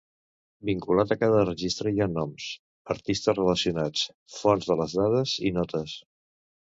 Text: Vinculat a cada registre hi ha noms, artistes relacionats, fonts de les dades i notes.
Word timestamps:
Vinculat 0.67 1.11
a 1.15 1.17
cada 1.23 1.43
registre 1.49 1.91
hi 1.95 2.01
ha 2.01 2.07
noms, 2.15 2.47
artistes 2.95 3.37
relacionats, 3.41 4.07
fonts 4.39 4.71
de 4.71 4.79
les 4.81 4.97
dades 5.03 5.37
i 5.51 5.57
notes. 5.63 5.95